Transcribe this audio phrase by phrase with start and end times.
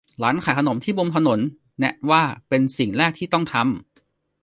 [0.23, 1.39] ร้านขายขนมที่มุมถนน
[1.79, 3.63] แนะว่าเป็นสิ่งแรกที่ต้องทำ